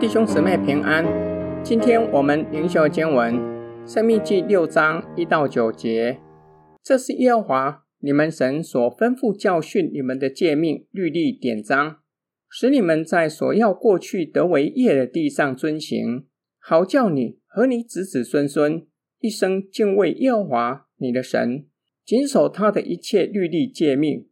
[0.00, 1.04] 弟兄姊妹平安，
[1.64, 3.34] 今天我们灵修经文
[3.84, 6.20] 《生命记》六章一到九节。
[6.84, 11.96] 这是耶和华你们神所吩咐教训你们的诫命、律例、典章，
[12.48, 16.26] 使你们在所要过去得为业的地上遵行，
[16.60, 18.86] 好叫你和你子子孙孙
[19.18, 21.66] 一生敬畏耶和华你的神，
[22.04, 24.28] 谨守他的一切律例诫命。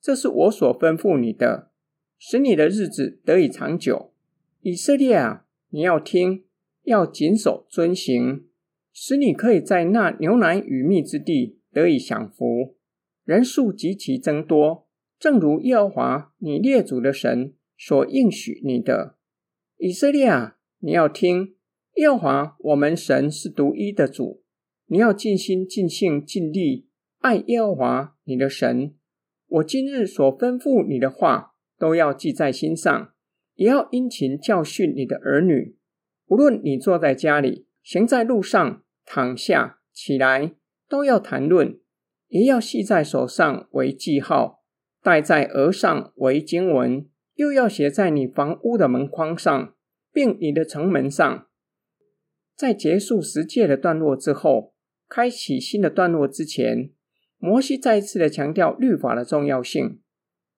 [0.00, 1.72] 这是我所吩咐你的，
[2.18, 4.09] 使你的日子得以长久。
[4.62, 6.44] 以色列啊，你要听，
[6.82, 8.46] 要谨守遵行，
[8.92, 12.76] 使你可以在那牛奶与蜜之地得以享福，
[13.24, 14.86] 人数极其增多，
[15.18, 19.16] 正如耶和华你列祖的神所应许你的。
[19.78, 21.54] 以色列啊，你要听，
[21.94, 24.42] 耶和华我们神是独一的主，
[24.88, 26.86] 你要尽心、尽性、尽力
[27.20, 28.94] 爱耶和华你的神。
[29.48, 33.14] 我今日所吩咐你的话，都要记在心上。
[33.60, 35.76] 也要殷勤教训你的儿女，
[36.28, 40.54] 无论你坐在家里、行在路上、躺下、起来，
[40.88, 41.78] 都要谈论；
[42.28, 44.64] 也要系在手上为记号，
[45.02, 49.74] 戴在额上为经文，又要写在你房屋的门框上，
[50.10, 51.46] 并你的城门上。
[52.56, 54.72] 在结束十诫的段落之后，
[55.06, 56.92] 开启新的段落之前，
[57.36, 60.00] 摩西再一次的强调律法的重要性。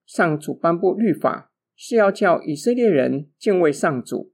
[0.07, 1.52] 上主颁布律法。
[1.77, 4.33] 是要叫以色列人敬畏上主，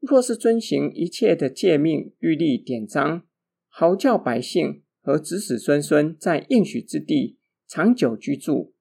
[0.00, 3.22] 若是遵行一切的诫命、律例、典章，
[3.68, 8.74] 好叫百姓和子子孙孙在应许之地长久居住。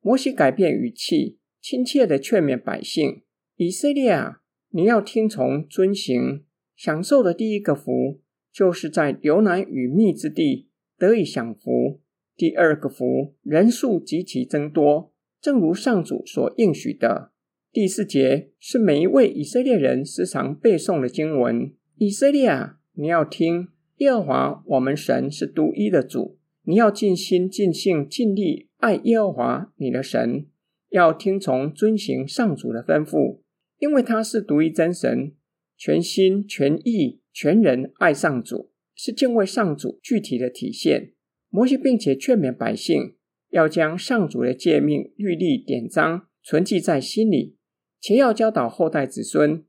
[0.00, 3.22] 摩西改变语气，亲切地劝勉百姓：
[3.56, 6.44] 以色列啊，你要听从遵行，
[6.76, 8.20] 享受的第一个福，
[8.52, 12.00] 就是在流奶与蜜之地得以享福；
[12.36, 17.32] 第二个福，人数极其增多，正如上主所应许的。
[17.76, 21.74] 第四节是每一位以色列人时常背诵的经文。
[21.96, 23.68] 以色列啊，你要听，
[23.98, 30.46] 耶和华我们神是独一的主，你要尽心、尽性、尽力爱耶和华你的神，
[30.88, 33.40] 要听从遵行上主的吩咐，
[33.78, 35.34] 因为他是独一真神，
[35.76, 41.12] 全心全意全人爱上主，是敬畏上主具体的体现。
[41.50, 43.16] 摩西并且劝勉百姓，
[43.50, 47.52] 要将上主的诫命、律例、典章存记在心里。
[48.06, 49.64] 且要教导后代子孙，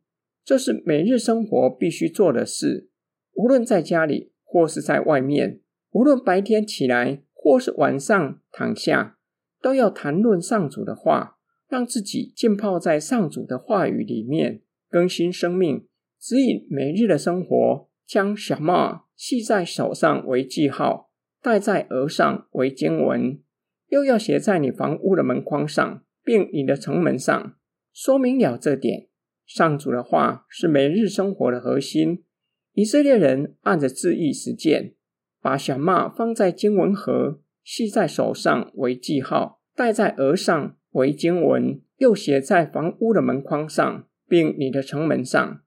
[0.46, 2.88] 这是每日生活必须做的事。
[3.34, 9.18] 无论在家里或是在外面，无论白天起来或是晚上躺下，
[9.60, 15.88] 都要谈论上主的话，让自己浸泡在上主的话语里面，更新生命，
[16.20, 17.90] 指引每日的生活。
[18.06, 21.10] 将小麦系在手上为记号，
[21.42, 23.42] 戴在额上为经文，
[23.88, 27.57] 又要写在你房屋的门框上，并你的城门上。
[28.00, 29.08] 说明了这点，
[29.44, 32.24] 上主的话是每日生活的核心。
[32.74, 34.94] 以色列人按着字意实践，
[35.42, 45.64] 把小麦放在经文盒，系在手上为记号，戴在额上为经文，又写在房屋的门框上，并你的城门上，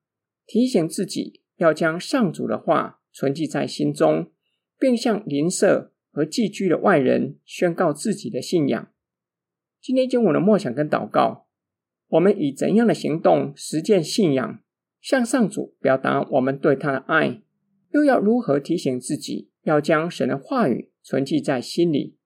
[0.47, 4.31] 提醒自己要将上主的话存记在心中，
[4.79, 8.89] 并向邻舍和寄居的外人宣告自己的信仰。
[9.83, 11.49] 今天经文的默想跟祷告。
[12.11, 14.61] 我们以怎样的行动实践信仰，
[15.01, 17.41] 向上主表达我们对他的爱？
[17.93, 22.17] 又要如何提醒自己，要将神的话语存记在心里，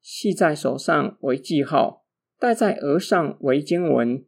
[0.00, 2.04] 系在手上为记号，
[2.38, 4.24] 戴在额上为经文，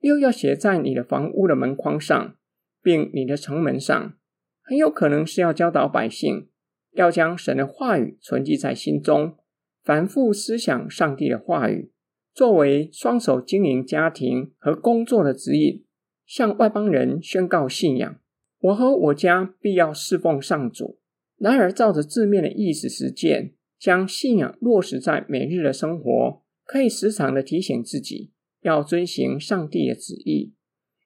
[0.00, 2.36] 又要写在你的房屋的门框上，
[2.82, 4.14] 并你的城门上？
[4.62, 6.48] 很有可能是要教导百姓，
[6.94, 9.36] 要将神的话语存记在心中，
[9.84, 11.92] 反复思想上帝的话语。
[12.36, 15.86] 作为双手经营家庭和工作的指引，
[16.26, 18.20] 向外邦人宣告信仰。
[18.60, 20.98] 我和我家必要侍奉上主。
[21.38, 30.52] 然而，照着字面的意思实践，将信仰落实在每日的生活，可以时常的提醒自己要遵行上帝的旨意。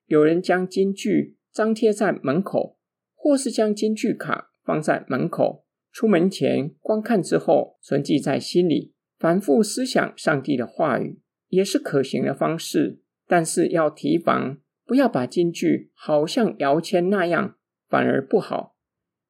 [0.06, 2.76] 有人将金句张贴在门口，
[3.15, 8.94] 或是将金句卡放在门口，出门前观看之后，存记在心里。
[9.21, 14.57] 反复思想上帝的话语也是可行的方式，但是要提防，
[14.87, 17.57] 不要把金句好像摇签那样，
[17.87, 18.79] 反而不好。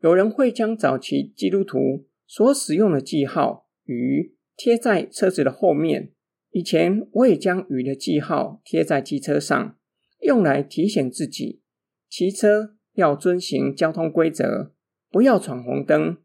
[0.01, 6.13] 有人会将早期基督徒所使用的记号“鱼”贴在车子的后面。
[6.53, 9.77] 以前我也将鱼的记号贴在机车上，
[10.21, 11.63] 用来提醒自己
[12.09, 14.73] 骑车要遵行交通规则，
[15.11, 16.19] 不要闯红灯。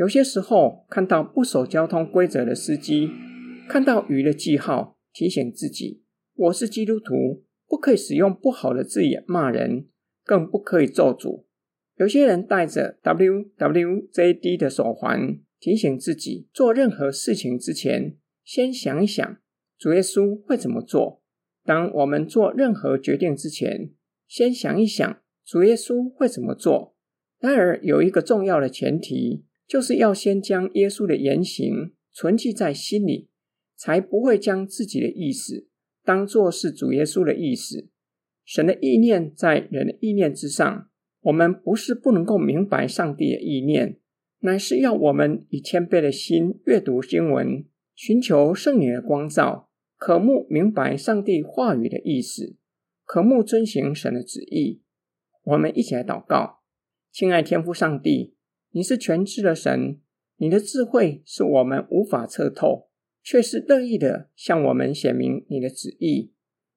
[0.00, 3.10] 有些时候看到不守交通规则的司机，
[3.68, 6.02] 看到鱼的记号，提醒自己：
[6.34, 9.88] 我是基督徒，不可以使用不好的字眼骂人，
[10.24, 11.44] 更不可以咒诅。
[11.96, 19.36] 有些人戴着 WWJD 的手环，提醒自己做任何事情之前，先想一想
[19.78, 21.22] 主耶稣会怎么做。
[21.62, 23.90] 当我们做任何决定之前，
[24.26, 26.96] 先想一想主耶稣会怎么做。
[27.38, 33.28] 然而，有一个重要的前提，就是要先将耶稣的言行存记在心里，
[33.76, 35.68] 才不会将自己的意思
[36.02, 37.88] 当作是主耶稣的意思。
[38.44, 40.88] 神的意念在人的意念之上。
[41.20, 44.00] 我们不是不能够明白上帝的意念，
[44.40, 47.64] 乃是要我们以谦卑的心阅读经文，
[47.94, 52.56] 寻求圣灵的光照，渴慕明白上帝话语的意思，
[53.04, 54.80] 渴慕遵行神的旨意。
[55.44, 56.62] 我们一起来祷告，
[57.12, 58.34] 亲爱天父上帝，
[58.72, 59.98] 你是全知的神，
[60.36, 62.88] 你的智慧是我们无法测透，
[63.22, 66.32] 却是乐意的向我们显明你的旨意，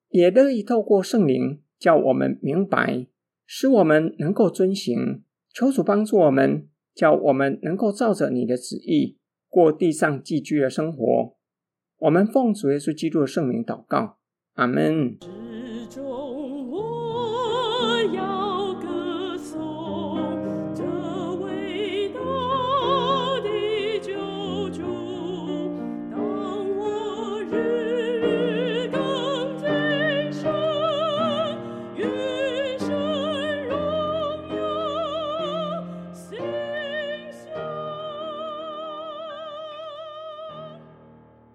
[0.09, 3.07] 也乐意透过圣灵叫我们明白。
[3.45, 5.23] 使我们能够遵行，
[5.53, 9.19] 求主帮助我们，叫我们能够照着你的旨意
[9.49, 11.37] 过地上寄居的生活。
[11.99, 14.17] 我们奉主耶稣基督的圣名祷告，
[14.53, 15.17] 阿门。